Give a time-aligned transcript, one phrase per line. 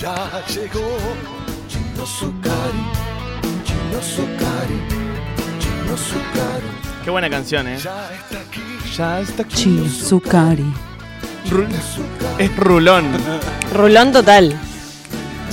[0.00, 0.80] Ya llegó
[1.68, 2.84] Chino Zucari,
[3.64, 4.80] Chino Zucari,
[5.58, 7.04] Chino Zucari.
[7.04, 7.78] Qué buena canción, ¿eh?
[7.82, 8.60] Ya está aquí.
[8.96, 9.54] Ya está aquí.
[9.54, 10.64] Chino Zucari.
[11.50, 11.68] Ru-
[12.38, 13.04] Es rulón.
[13.74, 14.56] Rulón total.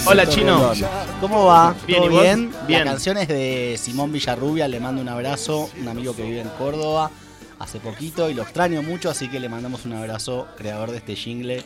[0.06, 0.72] Hola, Chino.
[1.20, 1.76] ¿Cómo va?
[1.86, 2.52] Bien, ¿Todo bien?
[2.68, 2.86] Bien.
[2.86, 6.50] La canción es de Simón Villarrubia, le mando un abrazo, un amigo que vive en
[6.58, 7.12] Córdoba
[7.60, 11.16] hace poquito y lo extraño mucho, así que le mandamos un abrazo, creador de este
[11.18, 11.62] jingle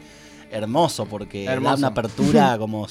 [0.53, 2.87] hermoso, porque da una apertura como,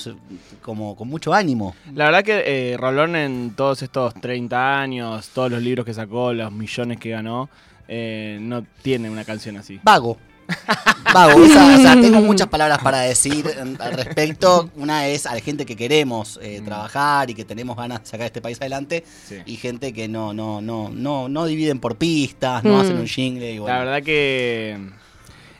[0.61, 1.75] como con mucho ánimo.
[1.95, 2.43] La verdad que
[2.73, 7.11] eh, Rolón en todos estos 30 años, todos los libros que sacó, los millones que
[7.11, 7.49] ganó,
[7.89, 9.81] eh, no tiene una canción así.
[9.83, 10.19] Vago.
[11.14, 13.45] Vago, o sea, o sea, tengo muchas palabras para decir
[13.79, 14.71] al respecto.
[14.77, 16.64] Una es a la gente que queremos eh, Mm.
[16.64, 19.36] trabajar y que tenemos ganas de sacar este país adelante, Sí.
[19.47, 22.81] y gente que no, no, no, no, no dividen por pistas, no Mm.
[22.81, 23.53] hacen un jingle.
[23.53, 23.75] Y bueno.
[23.77, 24.79] La verdad que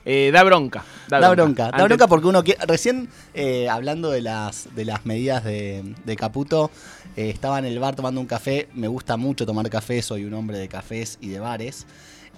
[0.05, 0.85] eh, da bronca.
[1.09, 2.65] Da, Da bronca, da bronca porque uno quiere.
[2.67, 6.71] Recién eh, hablando de las, de las medidas de, de Caputo,
[7.17, 8.69] eh, estaba en el bar tomando un café.
[8.75, 11.87] Me gusta mucho tomar café, soy un hombre de cafés y de bares.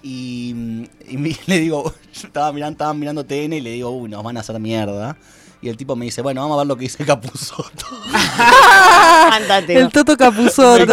[0.03, 3.91] Y, mm, y me- le digo, yo estaba mirando, estaba mirando TN y le digo,
[3.91, 5.17] uy, nos van a hacer mierda.
[5.63, 7.87] Y el tipo me dice, bueno, vamos a ver lo que dice Capuzoto.
[9.81, 10.93] El Toto Capuzoto.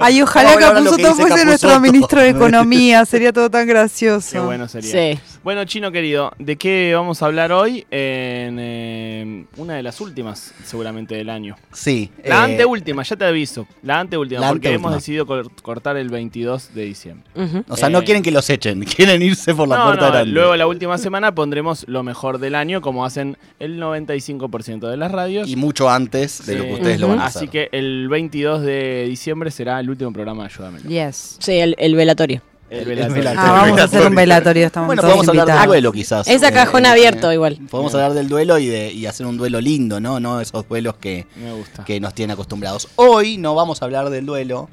[0.00, 3.04] Ay, ojalá Capuzoto fuese nuestro ministro de Economía.
[3.06, 4.30] Sería todo tan gracioso.
[4.32, 5.14] Qué bueno sería.
[5.14, 5.20] Sí.
[5.44, 7.80] Bueno, Chino querido, ¿de qué vamos a hablar hoy?
[7.90, 11.54] En eh, una de las últimas, seguramente, del año.
[11.70, 12.10] Sí.
[12.24, 13.66] La eh, anteúltima, ya te aviso.
[13.82, 14.88] La anteúltima, La porque anteúltima.
[14.88, 17.28] hemos decidido cor- cortar el 22 de diciembre.
[17.68, 20.12] O sea, no eh, quieren que los echen, quieren irse por la No, puerta no,
[20.12, 20.32] grande.
[20.32, 25.12] luego la última semana pondremos lo mejor del año, como hacen el 95% de las
[25.12, 25.46] radios.
[25.46, 27.50] Y mucho antes de lo que ustedes lo van a Así hacer.
[27.50, 30.80] que el 22 de diciembre será el último programa de Ayúdame.
[30.88, 31.36] Yes.
[31.38, 32.40] Sí, el, el velatorio.
[32.70, 33.30] El El velatorio.
[33.36, 34.66] Ah, vamos a hacer un velatorio.
[34.66, 36.26] Estamos Bueno, todos podemos hablar del duelo quizás.
[36.28, 37.58] Es a cajón Eh, abierto eh, igual.
[37.70, 40.18] Podemos hablar del duelo y, de, y hacer un duelo lindo, ¿no?
[40.18, 41.84] No esos duelos que, Me gusta.
[41.84, 42.88] que nos tienen acostumbrados.
[42.96, 44.68] Hoy no vamos a hablar del duelo.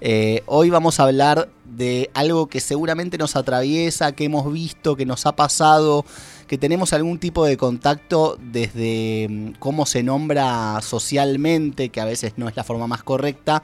[0.00, 5.06] eh, hoy vamos a hablar de algo que seguramente nos atraviesa, que hemos visto, que
[5.06, 6.04] nos ha pasado,
[6.46, 12.32] que tenemos algún tipo de contacto desde mm, cómo se nombra socialmente, que a veces
[12.36, 13.62] no es la forma más correcta.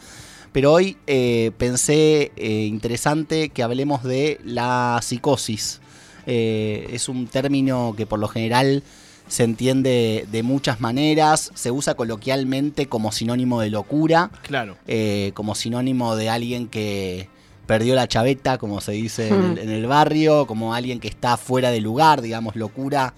[0.52, 5.80] Pero hoy eh, pensé eh, interesante que hablemos de la psicosis.
[6.26, 8.82] Eh, es un término que por lo general
[9.28, 14.76] se entiende de muchas maneras, se usa coloquialmente como sinónimo de locura, Claro.
[14.86, 17.28] eh, como sinónimo de alguien que
[17.66, 21.38] perdió la chaveta, como se dice en, el, en el barrio, como alguien que está
[21.38, 23.14] fuera de lugar, digamos, locura.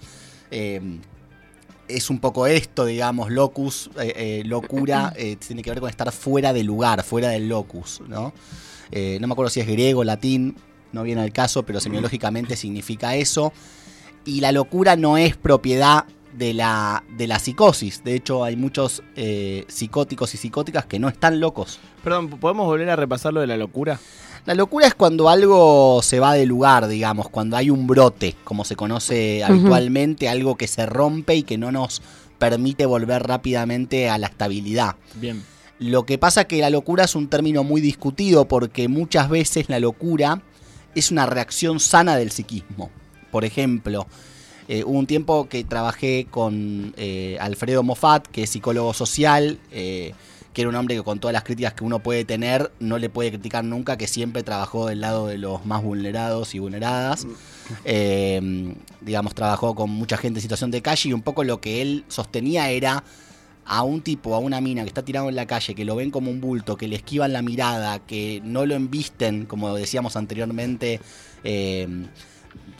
[1.87, 6.11] Es un poco esto, digamos, locus, eh, eh, locura, eh, tiene que ver con estar
[6.11, 8.33] fuera de lugar, fuera del locus, ¿no?
[8.91, 10.55] No me acuerdo si es griego, latín,
[10.93, 13.51] no viene al caso, pero semiológicamente significa eso.
[14.23, 16.05] Y la locura no es propiedad
[16.37, 18.03] de la, de la psicosis.
[18.03, 21.79] De hecho, hay muchos eh, psicóticos y psicóticas que no están locos.
[22.03, 23.99] Perdón, ¿podemos volver a repasar lo de la locura?
[24.45, 28.63] La locura es cuando algo se va de lugar, digamos, cuando hay un brote, como
[28.63, 32.03] se conoce habitualmente, algo que se rompe y que no nos
[32.37, 34.97] permite volver rápidamente a la estabilidad.
[35.15, 35.43] Bien.
[35.79, 39.79] Lo que pasa que la locura es un término muy discutido porque muchas veces la
[39.79, 40.41] locura
[40.93, 42.91] es una reacción sana del psiquismo.
[43.31, 44.07] Por ejemplo,
[44.67, 50.13] eh, hubo un tiempo que trabajé con eh, Alfredo Moffat, que es psicólogo social, eh,
[50.55, 53.09] que era un hombre que con todas las críticas que uno puede tener, no le
[53.09, 57.27] puede criticar nunca, que siempre trabajó del lado de los más vulnerados y vulneradas.
[57.83, 61.81] Eh, digamos, trabajó con mucha gente en situación de calle y un poco lo que
[61.81, 63.03] él sostenía era
[63.65, 66.11] a un tipo, a una mina que está tirado en la calle, que lo ven
[66.11, 71.01] como un bulto, que le esquivan la mirada, que no lo embisten, como decíamos anteriormente,
[71.43, 71.87] eh,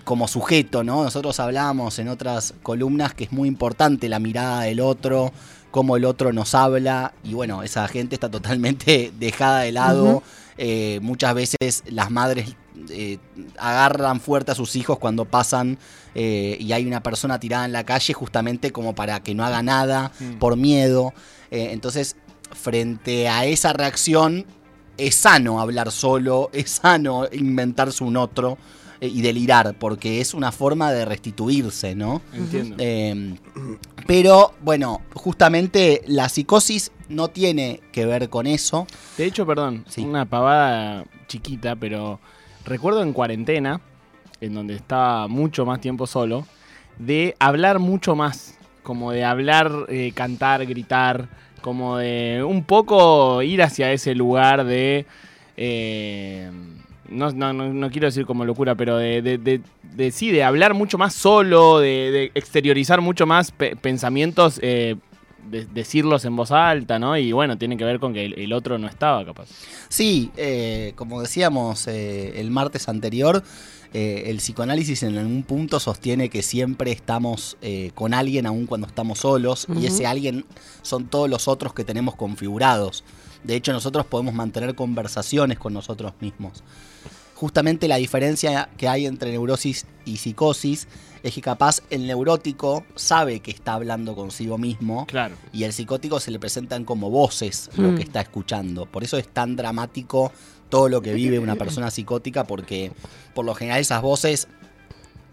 [0.03, 1.03] como sujeto, ¿no?
[1.03, 5.34] Nosotros hablábamos en otras columnas que es muy importante la mirada del otro,
[5.72, 10.24] cómo el otro nos habla, y bueno, esa gente está totalmente dejada de lado.
[10.58, 12.56] Eh, muchas veces las madres
[12.90, 13.18] eh,
[13.58, 15.78] agarran fuerte a sus hijos cuando pasan
[16.13, 19.62] eh, y hay una persona tirada en la calle justamente como para que no haga
[19.63, 20.36] nada Mm.
[20.39, 21.13] por miedo.
[21.51, 22.16] Entonces,
[22.51, 24.45] frente a esa reacción,
[24.98, 28.57] es sano hablar solo, es sano inventarse un otro
[29.01, 32.21] y delirar, porque es una forma de restituirse, ¿no?
[32.33, 32.75] Entiendo.
[32.80, 33.36] Eh,
[34.07, 38.88] pero bueno, justamente la psicosis no tiene que ver con eso.
[39.18, 40.01] De hecho, perdón, Sí.
[40.01, 42.19] una pavada chiquita, pero
[42.65, 43.81] recuerdo en cuarentena,
[44.42, 46.45] en donde estaba mucho más tiempo solo,
[46.98, 51.27] de hablar mucho más, como de hablar, eh, cantar, gritar,
[51.62, 55.06] como de un poco ir hacia ese lugar de...
[55.57, 56.51] eh,
[57.10, 59.62] no, no, no, no quiero decir como locura, pero de, de, de-
[59.96, 64.96] de- sí, de hablar mucho más solo, de, de exteriorizar mucho más pe- pensamientos eh,
[65.50, 67.18] de- decirlos en voz alta, ¿no?
[67.18, 69.48] Y bueno, tiene que ver con que el, el otro no estaba capaz.
[69.90, 73.44] Sí, eh, como decíamos eh, el martes anterior,
[73.94, 78.88] eh, el psicoanálisis en algún punto sostiene que siempre estamos eh, con alguien aun cuando
[78.88, 80.44] estamos solos y ese alguien
[80.81, 83.06] son todos los otros que tenemos configurados.
[83.45, 86.63] De hecho, nosotros podemos mantener conversaciones con nosotros mismos.
[87.36, 90.88] Justamente la diferencia que hay entre neurosis y psicosis
[91.21, 95.36] es que capaz el neurótico sabe que está hablando consigo mismo Claro.
[95.51, 97.95] y el psicótico se le presentan como voces lo Hmm.
[97.97, 98.86] que está escuchando.
[98.86, 100.31] Por eso es tan dramático
[100.69, 102.91] todo lo que vive una persona psicótica, porque
[103.33, 104.48] por lo general esas voces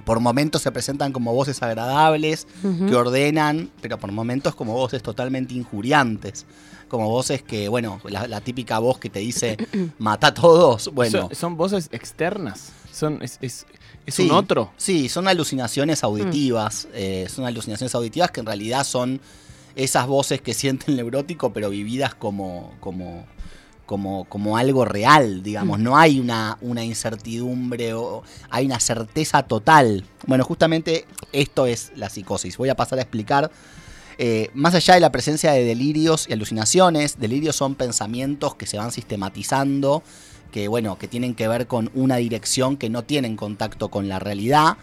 [0.05, 5.55] por momentos se presentan como voces agradables, que ordenan, pero por momentos como voces totalmente
[5.55, 6.47] injuriantes.
[6.89, 9.57] Como voces que, bueno, la, la típica voz que te dice,
[9.99, 10.91] mata a todos.
[10.93, 12.73] Bueno, Son, son voces externas.
[12.93, 13.67] Son, es es,
[14.05, 14.71] es Sí, un otro.
[14.77, 16.89] Sí, son alucinaciones auditivas.
[16.93, 19.21] eh, son alucinaciones auditivas que en realidad son
[19.75, 23.25] esas voces que siente el neurótico, pero vividas como, como,
[23.93, 25.79] como, como algo real, digamos.
[25.79, 30.07] No hay una, una incertidumbre o hay una certeza total.
[30.27, 32.57] Bueno, justamente esto es la psicosis.
[32.57, 33.51] Voy a pasar a explicar.
[34.17, 38.79] Eh, más allá de la presencia de delirios y alucinaciones, delirios son pensamientos que se
[38.79, 40.03] van sistematizando,
[40.53, 44.19] que bueno, que tienen que ver con una dirección que no tienen contacto con la
[44.21, 44.79] realidad.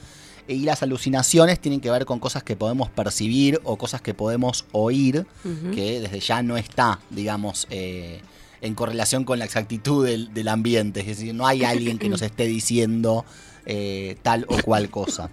[0.48, 4.66] Y las alucinaciones tienen que ver con cosas que podemos percibir o cosas que podemos
[4.72, 5.26] oír,
[5.74, 8.22] que desde ya no está, digamos, eh,
[8.62, 11.02] en correlación con la exactitud del, del ambiente.
[11.02, 13.26] Es decir, no hay alguien que nos esté diciendo
[13.66, 15.30] eh, tal o cual cosa.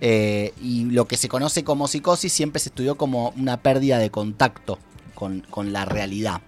[0.00, 4.10] Eh, y lo que se conoce como psicosis siempre se estudió como una pérdida de
[4.10, 4.78] contacto
[5.14, 6.40] con, con la realidad.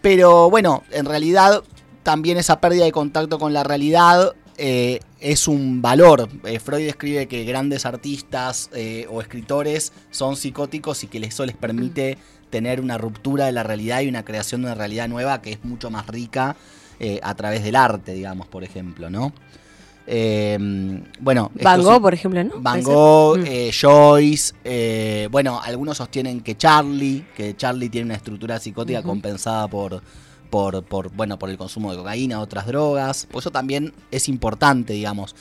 [0.00, 1.62] Pero bueno, en realidad
[2.02, 6.28] también esa pérdida de contacto con la realidad eh, es un valor.
[6.44, 11.56] Eh, Freud describe que grandes artistas eh, o escritores son psicóticos y que eso les
[11.56, 12.18] permite
[12.52, 15.64] tener una ruptura de la realidad y una creación de una realidad nueva que es
[15.64, 16.54] mucho más rica
[17.00, 19.32] eh, a través del arte, digamos, por ejemplo, ¿no?
[20.06, 20.58] Eh,
[21.20, 22.60] bueno, Van Gogh, por ejemplo, ¿no?
[22.60, 22.82] Van.
[22.82, 23.44] Gogh, Mm.
[23.46, 29.66] eh, Joyce, eh, bueno, algunos sostienen que Charlie, que Charlie tiene una estructura psicótica compensada
[29.68, 30.02] por,
[30.50, 33.26] por, por, bueno, por el consumo de cocaína, otras drogas.
[33.30, 35.34] Por eso también es importante, digamos.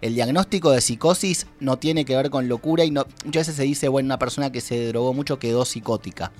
[0.00, 3.62] El diagnóstico de psicosis no tiene que ver con locura y no, muchas veces se
[3.64, 6.32] dice, bueno, una persona que se drogó mucho quedó psicótica.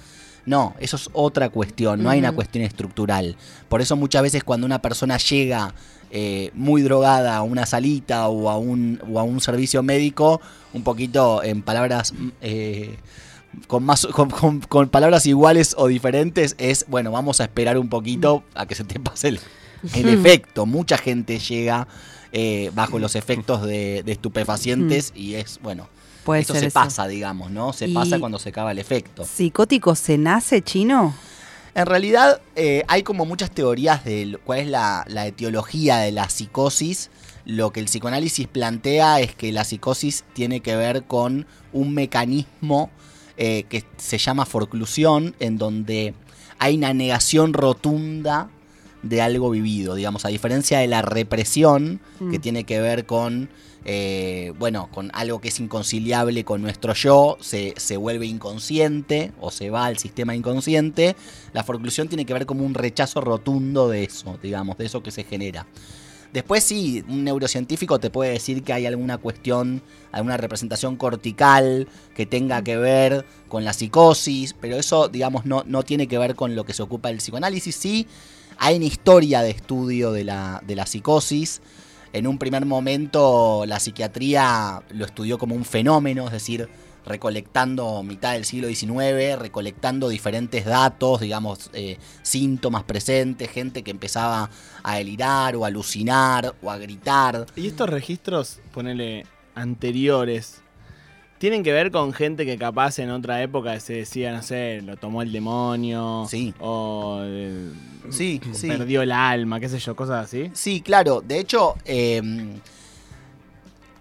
[0.47, 3.37] No, eso es otra cuestión, no hay una cuestión estructural.
[3.69, 5.75] Por eso muchas veces cuando una persona llega
[6.11, 10.41] eh, muy drogada a una salita o a un, o a un servicio médico,
[10.73, 12.97] un poquito en palabras mm, eh,
[13.67, 17.91] con, más, con, con- con palabras iguales o diferentes, es, bueno, vamos a esperar un
[17.91, 19.41] poquito a que se te pase el,
[19.95, 20.67] el efecto.
[20.67, 21.87] Mucha gente llega
[22.33, 25.89] eh, bajo los efectos de, de estupefacientes y es, bueno,
[26.25, 26.75] Puede esto ser se eso.
[26.75, 27.73] pasa, digamos, ¿no?
[27.73, 29.25] Se Y- pasa cuando se acaba el efecto.
[29.25, 31.15] ¿Psicótico se nace chino?
[31.75, 36.29] En realidad eh, hay como muchas teorías de cuál es la, la etiología de la
[36.29, 37.11] psicosis.
[37.45, 42.91] Lo que el psicoanálisis plantea es que la psicosis tiene que ver con un mecanismo
[43.39, 46.13] eh, que se llama forclusión, en donde
[46.59, 48.51] hay una negación rotunda
[49.03, 52.41] de algo vivido, digamos, a diferencia de la represión, que Mm.
[52.41, 53.49] tiene que ver con,
[53.85, 59.51] eh, bueno, con algo que es inconciliable con nuestro yo, se, se vuelve inconsciente o
[59.51, 61.15] se va al sistema inconsciente,
[61.53, 65.11] la forclusión tiene que ver como un rechazo rotundo de eso, digamos, de eso que
[65.13, 65.67] se genera.
[66.33, 69.81] Después sí, un neurocientífico te puede decir que hay alguna cuestión,
[70.13, 75.85] alguna representación cortical que tenga que ver con la psicosis, pero eso, digamos, no, no
[75.85, 77.75] tiene que ver con lo que se ocupa el psicoanálisis.
[77.75, 78.07] Sí,
[78.59, 81.63] hay una historia de estudio de la, de la psicosis.
[82.13, 86.69] En un primer momento la psiquiatría lo estudió como un fenómeno, es decir,
[87.07, 94.51] recolectando mitad del siglo XIX, recolectando diferentes datos, digamos, eh, síntomas presentes, gente que empezaba
[94.83, 97.47] a delirar o a alucinar o a gritar.
[97.57, 99.25] Y estos registros, ponele,
[99.55, 100.63] anteriores,
[101.39, 104.97] tienen que ver con gente que capaz en otra época se decía, no sé, lo
[104.97, 106.27] tomó el demonio.
[106.29, 106.53] Sí.
[106.61, 107.71] O eh,
[108.11, 108.69] Sí, sí.
[108.69, 110.51] perdió el alma, qué sé yo, cosas así.
[110.55, 111.23] Sí, claro.
[111.27, 112.23] De hecho, eh,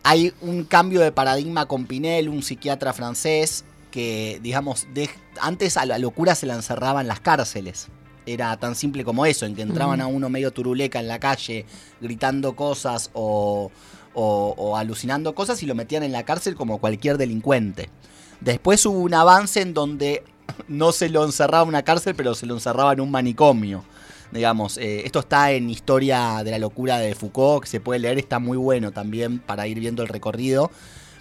[0.04, 5.10] hay un cambio de paradigma con Pinel, un psiquiatra francés, que, digamos, de-
[5.42, 7.88] antes a la locura se la encerraba en las cárceles.
[8.26, 11.66] Era tan simple como eso, en que entraban a uno medio turuleca en la calle,
[12.02, 13.72] gritando cosas o,
[14.20, 17.90] o- o alucinando cosas y lo metían en la cárcel como cualquier delincuente.
[18.42, 20.24] Después hubo un avance en donde
[20.68, 23.84] no se lo encerraba en una cárcel, pero se lo encerraba en un manicomio.
[24.32, 28.18] Digamos, eh, esto está en Historia de la Locura de Foucault, que se puede leer,
[28.18, 30.72] está muy bueno también para ir viendo el recorrido.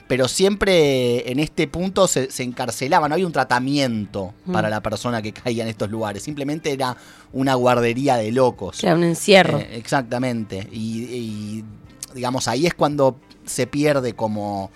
[0.08, 4.52] pero siempre en este punto se, se encarcelaba, no había un tratamiento Mm.
[4.52, 6.96] para la persona que caía en estos lugares, simplemente era
[7.32, 8.84] una guardería de locos.
[8.84, 9.58] Era un encierro.
[9.58, 10.68] Eh, exactamente.
[10.70, 11.64] Y, y,
[12.16, 14.70] digamos, ahí es cuando se pierde como,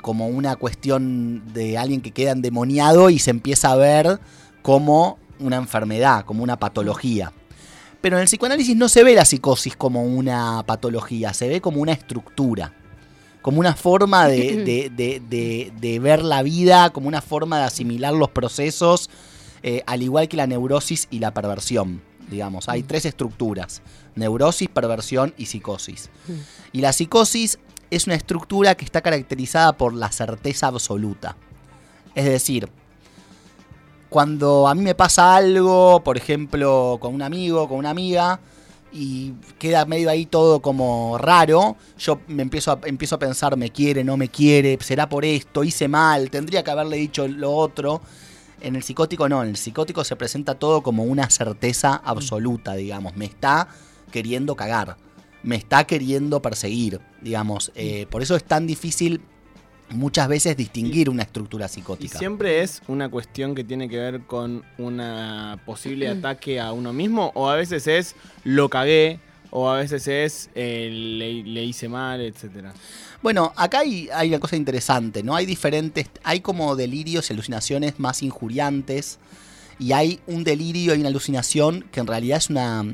[0.00, 4.18] como una cuestión de alguien que queda endemoniado y se empieza a ver
[4.62, 7.32] como una enfermedad, como una patología.
[8.00, 11.80] Pero en el psicoanálisis no se ve la psicosis como una patología, se ve como
[11.82, 12.72] una estructura,
[13.42, 17.64] como una forma de, de- de- de- de ver la vida, como una forma de
[17.64, 19.10] asimilar los procesos,
[19.62, 22.00] eh, al igual que la neurosis y la perversión.
[22.30, 23.82] Digamos, hay tres estructuras,
[24.14, 26.10] neurosis, perversión y psicosis.
[26.72, 27.58] Y la psicosis
[27.90, 31.36] es una estructura que está caracterizada por la certeza absoluta.
[32.14, 32.68] Es decir,
[34.08, 38.40] cuando a mí me pasa algo, por ejemplo, con un amigo, con una amiga,
[38.92, 43.70] y queda medio ahí todo como raro, yo me empiezo a, empiezo a pensar, me
[43.70, 48.00] quiere, no me quiere, será por esto, hice mal, tendría que haberle dicho lo otro.
[48.60, 53.14] En el psicótico no, en el psicótico se presenta todo como una certeza absoluta, digamos,
[53.16, 53.68] me está
[54.10, 54.96] queriendo cagar,
[55.42, 57.70] me está queriendo perseguir, digamos.
[57.74, 59.20] eh, por eso es tan difícil
[59.90, 62.18] muchas veces distinguir una estructura Y psicótica.
[62.18, 65.00] siempre es una cuestión que tiene que ver con un
[65.64, 69.20] posible ataque a uno mismo, o a veces es lo cagué,
[69.58, 72.74] o a veces es eh, le, le hice mal, etcétera.
[73.22, 75.34] Bueno, acá hay, hay una cosa interesante, ¿no?
[75.34, 79.18] Hay diferentes, hay como delirios y alucinaciones más injuriantes
[79.78, 82.84] y hay un delirio y una alucinación que en realidad es una,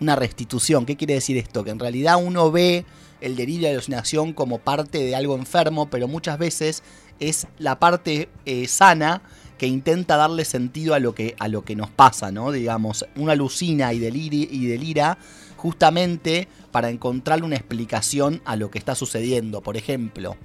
[0.00, 0.84] una restitución.
[0.84, 1.62] ¿Qué quiere decir esto?
[1.62, 2.84] Que en realidad uno ve
[3.20, 6.82] el delirio y la alucinación como parte de algo enfermo, pero muchas veces
[7.20, 9.22] es la parte eh, sana
[9.58, 12.50] que intenta darle sentido a lo que, a lo que nos pasa, ¿no?
[12.50, 15.16] Digamos, uno alucina y, deliri- y delira
[15.64, 19.62] justamente para encontrar una explicación a lo que está sucediendo.
[19.62, 20.36] Por ejemplo,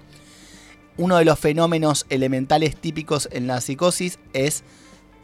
[0.95, 4.63] uno de los fenómenos elementales típicos en la psicosis es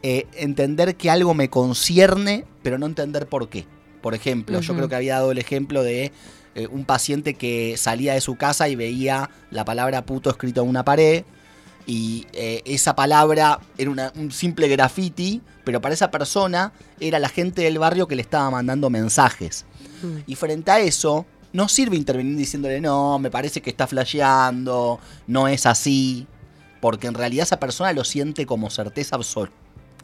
[0.03, 3.65] eh, entender que algo me concierne, pero no entender por qué.
[4.01, 6.11] Por ejemplo, yo creo que había dado el ejemplo de
[6.55, 10.67] eh, un paciente que salía de su casa y veía la palabra puto escrito en
[10.67, 11.23] una pared.
[11.87, 17.29] Y eh, esa palabra era una- un simple graffiti, pero para esa persona era la
[17.29, 19.65] gente del barrio que le estaba mandando mensajes.
[20.01, 20.17] Mm.
[20.27, 25.47] Y frente a eso, no sirve intervenir diciéndole, no, me parece que está flasheando, no
[25.47, 26.27] es así.
[26.81, 29.49] Porque en realidad esa persona lo siente como certeza absol-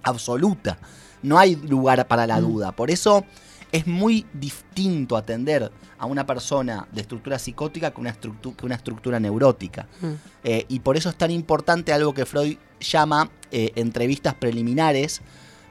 [0.03, 0.77] absoluta.
[1.21, 2.71] No hay lugar para la duda.
[2.71, 3.23] Por eso
[3.71, 8.75] es muy distinto atender a una persona de estructura psicótica que una, estructu- que una
[8.75, 9.87] estructura neurótica.
[10.01, 10.07] Mm.
[10.43, 15.21] Eh, y por eso es tan importante algo que Freud llama eh, entrevistas preliminares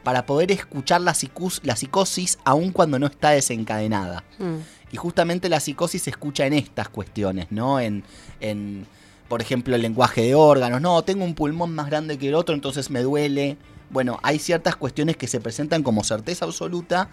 [0.03, 4.25] para poder escuchar la, psicus- la psicosis aun cuando no está desencadenada.
[4.39, 4.57] Mm.
[4.93, 7.79] Y justamente la psicosis se escucha en estas cuestiones, ¿no?
[7.79, 8.03] En,
[8.41, 8.87] en,
[9.29, 10.81] por ejemplo, el lenguaje de órganos.
[10.81, 13.57] No, tengo un pulmón más grande que el otro, entonces me duele.
[13.91, 17.09] Bueno, hay ciertas cuestiones que se presentan como certeza absoluta.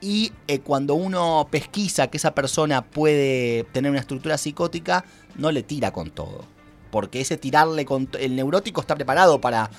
[0.00, 5.04] Y eh, cuando uno pesquisa que esa persona puede tener una estructura psicótica,
[5.36, 6.44] no le tira con todo.
[6.90, 8.08] Porque ese tirarle con...
[8.18, 9.70] El neurótico está preparado para,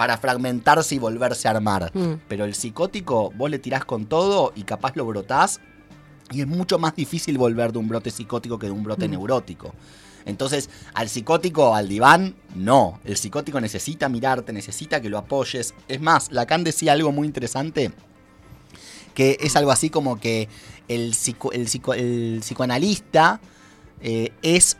[0.00, 1.90] para fragmentarse y volverse a armar.
[1.92, 2.14] Mm.
[2.26, 5.60] Pero el psicótico, vos le tirás con todo y capaz lo brotás.
[6.30, 9.10] Y es mucho más difícil volver de un brote psicótico que de un brote Mm.
[9.10, 9.74] neurótico.
[10.24, 12.98] Entonces, al psicótico, al diván, no.
[13.04, 15.74] El psicótico necesita mirarte, necesita que lo apoyes.
[15.86, 17.92] Es más, Lacan decía algo muy interesante,
[19.12, 20.48] que es algo así como que
[20.88, 23.38] el, psico- el, psico- el psicoanalista
[24.00, 24.78] eh, es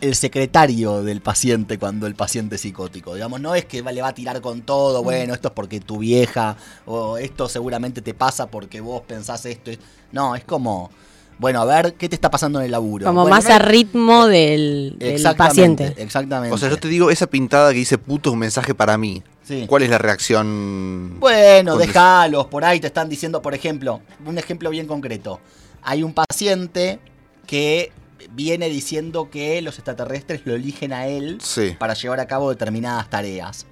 [0.00, 3.14] el secretario del paciente cuando el paciente es psicótico.
[3.14, 5.98] Digamos, no es que le va a tirar con todo, bueno, esto es porque tu
[5.98, 9.70] vieja, o esto seguramente te pasa porque vos pensás esto.
[10.12, 10.90] No, es como,
[11.38, 13.06] bueno, a ver, ¿qué te está pasando en el laburo?
[13.06, 16.02] Como Bueno, más no a ritmo del, del Exactamente, paciente.
[16.02, 16.54] Exactamente.
[16.54, 19.22] O sea, yo te digo, esa pintada que dice puto es un mensaje para mí.
[19.44, 19.64] Sí.
[19.66, 21.18] ¿Cuál es la reacción?
[21.18, 25.40] Bueno, déjalos, por ahí te están diciendo, por ejemplo, un ejemplo bien concreto.
[25.82, 26.98] Hay un paciente
[27.46, 27.92] que
[28.32, 31.76] viene diciendo que los extraterrestres lo eligen a él Sí.
[31.78, 33.66] para llevar a cabo determinadas tareas.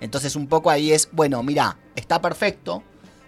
[0.00, 2.82] Entonces un poco ahí es, bueno, mira, está perfecto,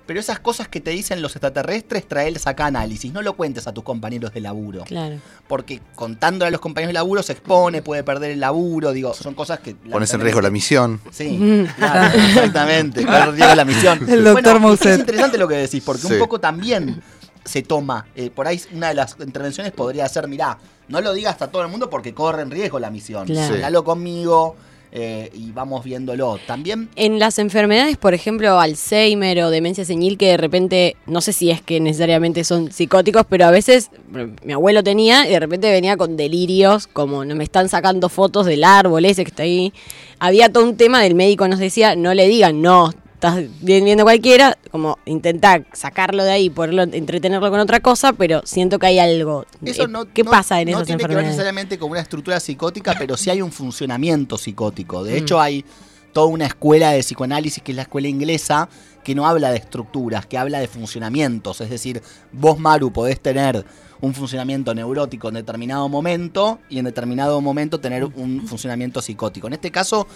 [0.07, 3.73] pero esas cosas que te dicen los extraterrestres, traerles acá análisis, no lo cuentes a
[3.73, 4.83] tus compañeros de laburo.
[4.85, 5.16] Claro.
[5.47, 9.35] Porque contándole a los compañeros de laburo se expone, puede perder el laburo, digo, son
[9.35, 9.75] cosas que...
[9.76, 11.00] Pones en riesgo la misión.
[11.11, 13.02] Sí, claro, exactamente.
[13.04, 13.99] Poner en riesgo la misión.
[14.11, 14.92] El doctor Bueno, Mousset.
[14.95, 16.12] Es interesante lo que decís, porque Sí.
[16.14, 17.00] un poco también
[17.45, 18.07] se toma.
[18.15, 20.59] eh, por ahí una de las intervenciones podría ser, mirá,
[20.89, 23.27] no lo digas a todo el mundo porque corre en riesgo la misión.
[23.27, 23.85] Claro.
[23.85, 24.57] Conmigo,
[24.95, 26.39] eh, y vamos viéndolo.
[26.47, 31.33] También En las enfermedades, por ejemplo, Alzheimer o demencia senil, que de repente, no sé
[31.33, 35.41] si es que necesariamente son psicóticos, pero a veces eh, mi abuelo tenía y de
[35.41, 39.45] repente venía con delirios, como no me están sacando fotos del árbol ese que está
[39.45, 39.73] ahí.
[40.19, 44.02] Había todo un tema del médico, nos decía, no le digan, no, estás bien viendo
[44.02, 48.99] cualquiera, como intentar sacarlo de ahí, poderlo, entretenerlo con otra cosa, pero siento que hay
[48.99, 49.47] algo.
[49.64, 51.37] Eso Eh, no, ¿Qué no- pasa en no esas tiene que ver enfermedades?
[51.37, 55.05] necesariamente con una estructura psicótica, pero sí hay un funcionamiento psicótico.
[55.05, 55.17] De Mm.
[55.23, 55.64] hecho, hay
[56.12, 58.69] toda una escuela de psicoanálisis, que es la escuela inglesa,
[59.02, 61.61] que no habla de estructuras, que habla de funcionamientos.
[61.61, 62.02] Es decir,
[62.33, 63.64] vos, Maru, podés tener
[64.00, 69.47] un funcionamiento neurótico en determinado momento y en determinado momento tener un funcionamiento psicótico.
[69.47, 70.07] En este caso,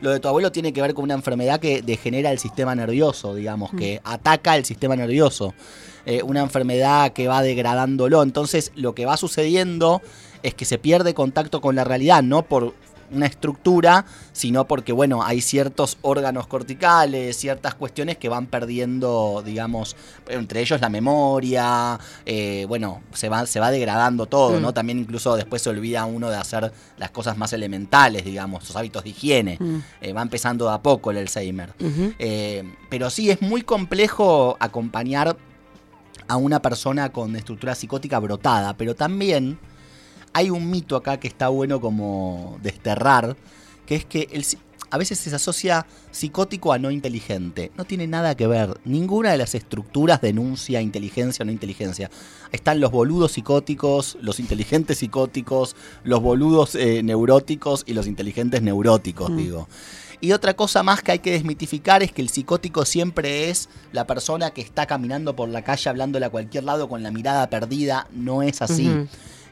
[0.00, 3.34] lo de tu abuelo tiene que ver con una enfermedad que degenera el sistema nervioso,
[3.34, 5.54] digamos, que ataca el sistema nervioso.
[6.06, 8.22] Eh, una enfermedad que va degradándolo.
[8.22, 10.02] Entonces, lo que va sucediendo
[10.42, 12.74] es que se pierde contacto con la realidad, no por
[13.10, 19.96] una estructura, sino porque, bueno, hay ciertos órganos corticales, ciertas cuestiones que van perdiendo, digamos,
[20.28, 24.62] entre ellos la memoria, eh, bueno, se va, se va degradando todo, Mm.
[24.62, 24.74] ¿no?
[24.74, 29.04] También incluso después se olvida uno de hacer las cosas más elementales, digamos, los hábitos
[29.04, 29.56] de higiene.
[29.58, 29.76] Mm.
[30.00, 31.72] Eh, va empezando de a poco el Alzheimer.
[32.18, 35.36] Eh, pero sí, es muy complejo acompañar
[36.28, 39.58] a una persona con estructura psicótica brotada, pero también
[40.36, 43.38] hay un mito acá que está bueno como desterrar,
[43.86, 44.44] que es que el,
[44.90, 47.72] a veces se asocia psicótico a no inteligente.
[47.78, 48.78] No tiene nada que ver.
[48.84, 52.10] Ninguna de las estructuras denuncia inteligencia o no inteligencia.
[52.52, 55.74] Están los boludos psicóticos, los inteligentes psicóticos,
[56.04, 59.36] los boludos eh, neuróticos y los inteligentes neuróticos, Mm.
[59.38, 59.68] digo.
[60.20, 64.06] Y otra cosa más que hay que desmitificar es que el psicótico siempre es la
[64.06, 68.06] persona que está caminando por la calle hablándole a cualquier lado con la mirada perdida.
[68.12, 68.90] No es así.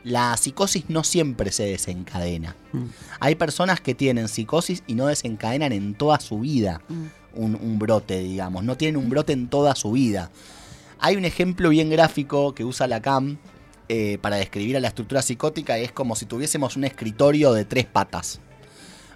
[0.04, 2.54] La psicosis no siempre se desencadena.
[2.72, 2.84] Mm.
[3.20, 7.06] Hay personas que tienen psicosis y no desencadenan en toda su vida Mm.
[7.34, 8.62] un, un brote, digamos.
[8.64, 10.30] No tienen un brote en toda su vida.
[11.00, 13.38] Hay un ejemplo bien gráfico que usa Lacan
[13.88, 15.76] eh, para describir a la estructura psicótica.
[15.78, 18.40] Es como si tuviésemos un escritorio de tres patas.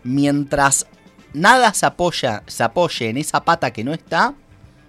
[0.04, 0.87] Mientras
[1.33, 4.35] nada se apoya, se apoye en esa pata que no está,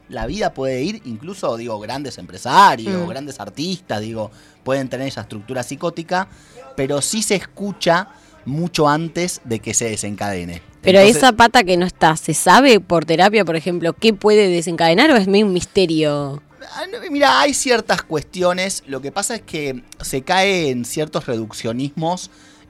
[0.10, 3.10] la vida puede ir, incluso digo, grandes empresarios, Mm.
[3.10, 4.32] grandes artistas, digo,
[4.64, 6.28] pueden tener esa estructura psicótica,
[6.76, 8.10] pero sí se escucha
[8.46, 10.62] mucho antes de que se desencadene.
[10.82, 14.48] Pero Entonces- esa pata que no está, ¿se sabe por terapia, por ejemplo, qué puede
[14.48, 16.42] desencadenar o es medio un misterio?
[16.74, 18.84] Ah, Mira, hay ciertas cuestiones.
[18.88, 22.30] Lo que pasa es que se cae en ciertos reduccionismos.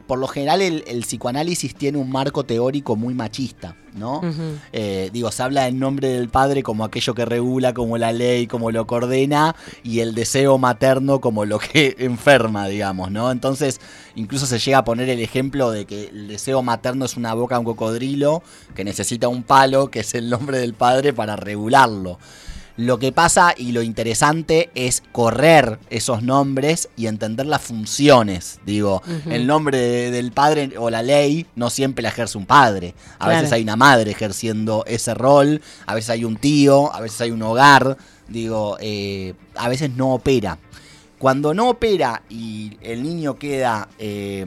[0.09, 4.21] Por lo general, el, el psicoanálisis tiene un marco teórico muy machista, ¿no?
[4.73, 8.47] Eh, digo, se habla en nombre del padre como aquello que regula, como la ley,
[8.47, 13.29] como lo coordena, y el deseo materno como lo que enferma, digamos, ¿no?
[13.29, 13.79] Entonces,
[14.15, 17.53] incluso se llega a poner el ejemplo de que el deseo materno es una boca
[17.53, 18.41] de un cocodrilo
[18.73, 22.17] que necesita un palo, que es el nombre del padre, para regularlo.
[22.79, 28.61] Lo que pasa y lo interesante es correr esos nombres y entender las funciones.
[28.65, 32.93] Digo, el nombre de- del padre o la ley no siempre la ejerce un padre.
[33.15, 33.41] A Claro.
[33.41, 37.31] veces hay una madre ejerciendo ese rol, a veces hay un tío, a veces hay
[37.31, 37.97] un hogar.
[38.29, 40.57] Digo, eh, a veces no opera.
[41.17, 44.45] Cuando no opera y el niño queda eh,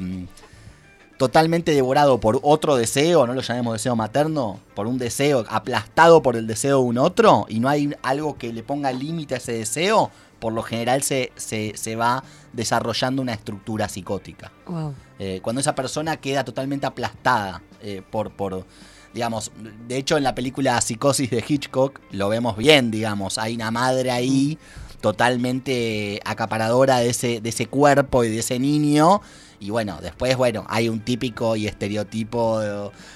[1.23, 6.35] totalmente devorado por otro deseo, no lo llamemos deseo materno, por un deseo aplastado por
[6.35, 9.53] el deseo de un otro y no hay algo que le ponga límite a ese
[9.53, 14.51] deseo, por lo general se, se, se va desarrollando una estructura psicótica.
[14.67, 14.95] Wow.
[15.21, 18.67] Eh, cuando esa persona queda totalmente aplastada eh, por, por,
[19.15, 19.53] digamos,
[19.87, 24.11] de hecho en la película Psicosis de Hitchcock lo vemos bien, digamos, hay una madre
[24.11, 24.59] ahí
[25.01, 29.23] totalmente acaparadora de ese, de ese cuerpo y de ese niño.
[29.63, 32.61] Y bueno, después, bueno, hay un típico y estereotipo,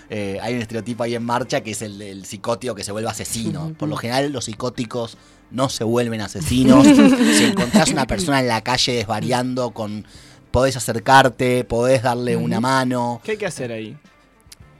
[0.09, 3.11] eh, hay un estereotipo ahí en marcha que es el del psicótico que se vuelve
[3.11, 3.75] asesino.
[3.77, 5.19] Por lo general los psicóticos
[5.51, 6.87] no se vuelven asesinos.
[7.37, 10.07] si encontrás una persona en la calle desvariando con
[10.53, 13.21] podés acercarte, podés darle una mano.
[13.25, 13.97] ¿Qué hay que hacer ahí?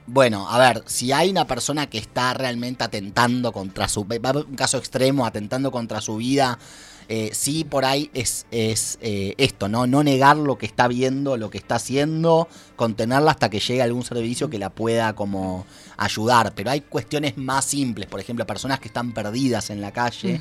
[0.07, 4.07] Bueno, a ver, si hay una persona que está realmente atentando contra su...
[4.07, 6.61] Va a haber un caso extremo, atentando contra su vida,
[7.09, 9.87] eh, sí por ahí es, es eh, esto, ¿no?
[9.87, 14.05] No negar lo que está viendo, lo que está haciendo, contenerla hasta que llegue algún
[14.05, 15.67] servicio que la pueda como
[15.97, 16.53] ayudar.
[16.55, 20.41] Pero hay cuestiones más simples, por ejemplo, personas que están perdidas en la calle.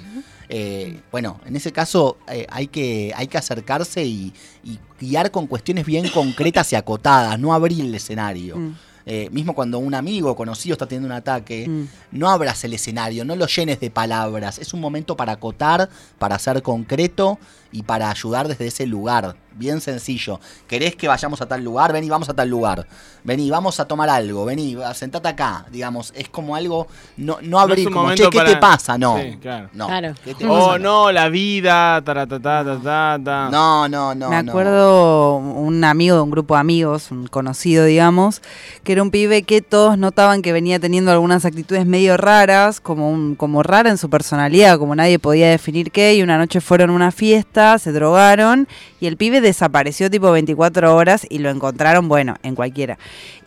[0.49, 5.47] Eh, bueno, en ese caso eh, hay, que, hay que acercarse y, y guiar con
[5.47, 8.57] cuestiones bien concretas y acotadas, no abrir el escenario.
[8.57, 8.75] Mm.
[9.05, 11.83] Eh, mismo cuando un amigo conocido está teniendo un ataque, Mm.
[12.13, 14.57] no abras el escenario, no lo llenes de palabras.
[14.57, 17.37] Es un momento para acotar, para ser concreto
[17.75, 19.35] y para ayudar desde ese lugar.
[19.57, 20.41] Bien sencillo.
[20.67, 21.93] ¿Querés que vayamos a tal lugar?
[21.93, 22.85] Vení, vamos a tal lugar.
[23.23, 24.43] Vení, vamos a tomar algo.
[24.43, 25.65] Vení, sentate acá.
[25.71, 26.87] Digamos, es como algo.
[27.15, 28.97] No, no abrir como, che, ¿qué para- te pasa?
[28.97, 29.17] No.
[29.17, 29.69] Sí, claro.
[29.73, 29.87] No.
[29.87, 30.13] Claro.
[30.25, 33.49] ¿Qué te Oh, no, la vida, taratata.
[33.49, 34.29] No, no, no.
[34.29, 34.51] Me no.
[34.51, 38.41] acuerdo un amigo de un grupo de amigos, un conocido, digamos,
[38.83, 43.09] que era un pibe que todos notaban que venía teniendo algunas actitudes medio raras, como
[43.09, 46.89] un, como rara en su personalidad, como nadie podía definir qué, y una noche fueron
[46.89, 48.67] a una fiesta, se drogaron,
[48.99, 52.97] y el pibe desapareció tipo 24 horas y lo encontraron, bueno, en cualquiera.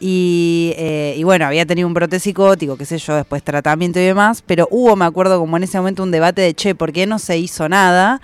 [0.01, 4.05] Y, eh, y bueno, había tenido un brote psicótico, qué sé yo, después tratamiento y
[4.05, 7.07] demás, pero hubo, me acuerdo, como en ese momento un debate de, che, ¿por qué
[7.07, 8.21] no se hizo nada?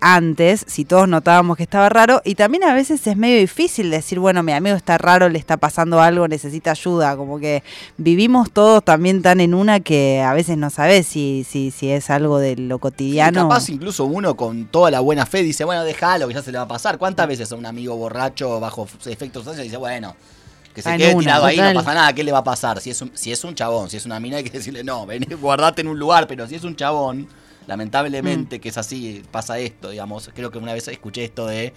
[0.00, 4.18] Antes, si todos notábamos que estaba raro, y también a veces es medio difícil decir,
[4.18, 7.62] bueno, mi amigo está raro, le está pasando algo, necesita ayuda, como que
[7.96, 12.10] vivimos todos también tan en una que a veces no sabes si, si, si es
[12.10, 13.48] algo de lo cotidiano.
[13.48, 16.58] capaz incluso uno con toda la buena fe dice, bueno, déjalo, que ya se le
[16.58, 16.98] va a pasar.
[16.98, 20.14] ¿Cuántas veces a un amigo borracho bajo efectos sustancias dice, bueno,
[20.74, 22.80] que se Está en quede tirado ahí, no pasa nada, ¿qué le va a pasar?
[22.80, 25.06] Si es un, si es un chabón, si es una mina hay que decirle, no,
[25.06, 27.26] ven, guardate en un lugar, pero si es un chabón,
[27.66, 30.30] lamentablemente que es así, pasa esto, digamos.
[30.34, 31.72] Creo que una vez escuché esto de...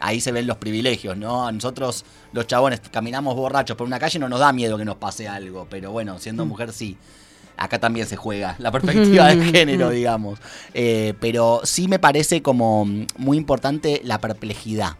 [0.00, 1.46] Ahí se ven los privilegios, ¿no?
[1.46, 4.96] A nosotros, los chabones, caminamos borrachos por una calle, no nos da miedo que nos
[4.96, 6.96] pase algo, pero bueno, siendo mujer sí.
[7.56, 10.40] Acá también se juega la perspectiva de género, digamos.
[10.74, 14.96] Eh, pero sí me parece como mm, muy importante la perplejidad.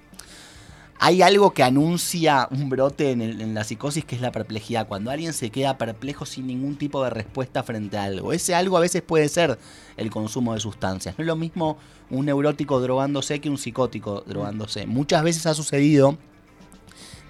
[1.05, 4.87] Hay algo que anuncia un brote en, el- en la psicosis que es la perplejidad.
[4.87, 8.33] Cuando alguien se queda perplejo sin ningún tipo de respuesta frente a algo.
[8.33, 9.59] Ese algo a veces puede ser
[9.97, 11.17] el consumo de sustancias.
[11.19, 11.77] No es lo mismo
[12.09, 14.87] un neurótico drogándose que un psicótico drogándose.
[14.87, 16.17] Muchas veces ha sucedido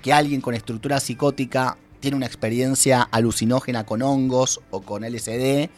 [0.02, 5.70] que alguien con estructura psicótica tiene una experiencia alucinógena con hongos o con LSD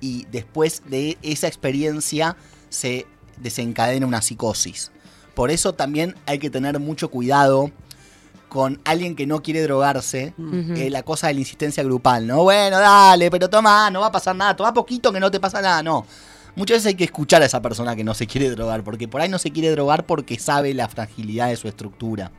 [0.00, 2.36] y después de esa experiencia
[2.68, 4.90] se desencadena una psicosis.
[5.38, 7.70] Por eso también hay que tener mucho cuidado
[8.48, 10.72] con alguien que no quiere drogarse, Ujú.
[10.74, 12.42] eh, la cosa de la insistencia grupal, ¿no?
[12.42, 15.62] Bueno, dale, pero toma, no va a pasar nada, toma poquito que no te pasa
[15.62, 16.04] nada, no.
[16.56, 19.20] Muchas veces hay que escuchar a esa persona que no se quiere drogar, porque por
[19.20, 22.32] ahí no se quiere drogar porque sabe la fragilidad de su estructura.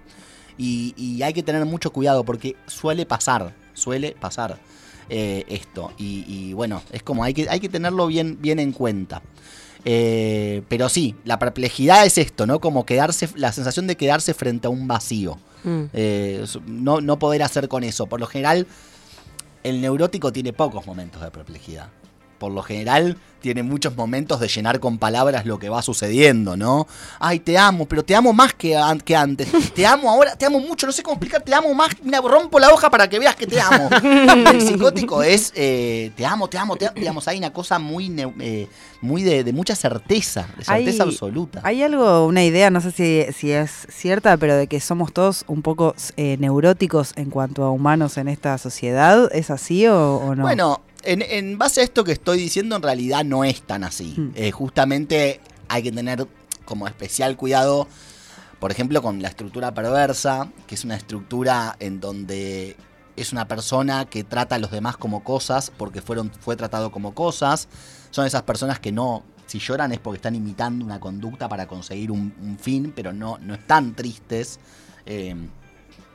[0.58, 4.58] Y, y hay que tener mucho cuidado porque suele pasar, suele pasar
[5.08, 5.94] eh, esto.
[5.98, 9.22] Y, y bueno, es como hay que, hay que tenerlo bien, bien en cuenta.
[9.86, 12.60] Eh, pero sí, la perplejidad es esto, ¿no?
[12.60, 15.38] Como quedarse, la sensación de quedarse frente a un vacío.
[15.64, 15.84] Mm.
[15.94, 18.08] Eh, no, no poder hacer con eso.
[18.08, 18.68] Por lo general,
[19.64, 21.90] el neurótico tiene pocos momentos de perplejidad.
[22.40, 26.88] Por lo general, tiene muchos momentos de llenar con palabras lo que va sucediendo, ¿no?
[27.20, 29.48] Ay, te amo, pero te amo más que, an- que antes.
[29.74, 31.90] Te amo ahora, te amo mucho, no sé cómo explicar, te amo más.
[32.04, 33.90] Mira, rompo la hoja para que veas que te amo.
[34.52, 36.96] El psicótico es, eh, te amo, te amo, te amo.
[36.98, 38.68] Digamos, hay una cosa muy, eh,
[39.02, 41.62] muy de, de mucha certeza, de certeza Hay- absoluta.
[41.64, 45.46] Hay algo, una idea, no sé si, si es cierta, pero de que somos todos
[45.48, 49.30] un poco eh, neuróticos en cuanto a humanos en esta sociedad.
[49.34, 50.44] ¿Es así o, o no?
[50.44, 54.16] Bueno, en, en base a esto que estoy diciendo, en realidad no es tan así.
[54.18, 54.32] Mm.
[54.36, 56.28] Eh, justamente hay que tener
[56.66, 57.88] como especial cuidado,
[58.60, 62.76] por ejemplo, con la estructura perversa, que es una estructura en donde
[63.16, 67.14] es una persona que trata a los demás como cosas porque fueron, fue tratado como
[67.14, 67.68] cosas.
[68.12, 72.12] Son esas personas que no, si lloran es porque están imitando una conducta para conseguir
[72.12, 74.60] un, un fin, pero no, no están tristes.
[75.06, 75.36] Eh,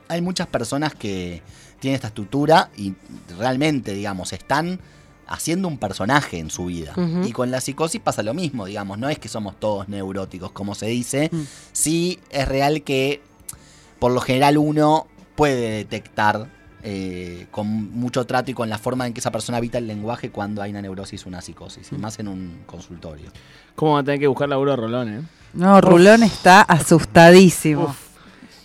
[0.07, 1.41] hay muchas personas que
[1.79, 2.93] tienen esta estructura y
[3.37, 4.79] realmente, digamos, están
[5.27, 6.93] haciendo un personaje en su vida.
[7.25, 10.75] Y con la psicosis pasa lo mismo, digamos, no es que somos todos neuróticos, como
[10.75, 11.29] se dice.
[11.31, 11.41] Mm.
[11.71, 13.21] Sí es real que
[13.99, 16.47] por lo general uno puede detectar
[16.83, 20.29] eh, con mucho trato y con la forma en que esa persona habita el lenguaje
[20.29, 23.31] cuando hay una neurosis o una psicosis, y más en un consultorio.
[23.75, 25.21] ¿Cómo va a tener que buscar laburo Rolón, eh?
[25.53, 27.85] no, Rulón está asustadísimo.
[27.85, 28.04] Uf.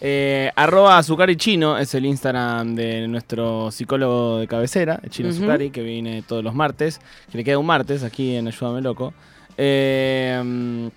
[0.01, 5.29] Eh, arroba Azucari Chino es el Instagram de nuestro psicólogo de cabecera, el Chino.
[5.29, 9.13] Azucari, que viene todos los martes, que le queda un martes aquí en Ayúdame Loco.
[9.59, 10.91] Eh,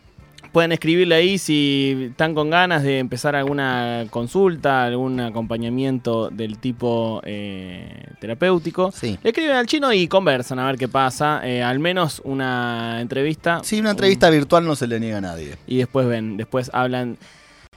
[0.53, 7.21] pueden escribirle ahí si están con ganas de empezar alguna consulta, algún acompañamiento del tipo
[7.25, 8.91] eh, terapéutico.
[8.91, 9.17] Sí.
[9.23, 11.41] Le escriben al chino y conversan a ver qué pasa.
[11.43, 13.61] Eh, al menos una entrevista.
[13.63, 15.57] Sí, una entrevista virtual no se le niega a nadie.
[15.65, 17.17] Y después ven, después hablan.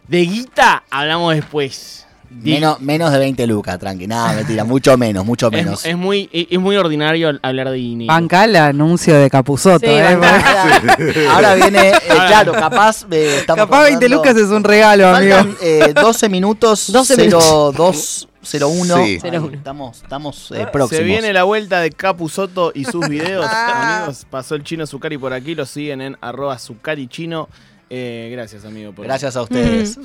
[0.08, 2.06] De guita hablamos después.
[2.28, 4.06] Di- Menos, menos de 20 lucas, tranqui.
[4.06, 5.84] Nada, mentira, mucho menos, mucho menos.
[5.84, 8.12] es, es muy, es muy ordinario hablar de dinero.
[8.12, 9.86] Banca el anuncio de Capuzoto.
[9.86, 10.18] Sí, ¿eh?
[10.18, 13.06] Porque Ahora, viene, eh, claro, capaz.
[13.10, 15.36] eh, estamos Capaz 20 hablando- lucas es un regalo, amigo.
[15.36, 16.92] Faltan eh, 12 minutos.
[16.92, 18.96] 12 0201.
[19.04, 19.18] Sí.
[19.22, 19.50] 01.
[19.54, 20.98] Estamos, estamos eh, próximos.
[20.98, 24.26] Se viene la vuelta de Capuzoto y sus videos, amigos.
[24.30, 27.48] Pasó el chino Zucari por aquí, lo siguen en arroba Zucari Chino
[27.90, 28.92] Eh, gracias, amigo.
[28.92, 29.96] por- Gracias a ustedes.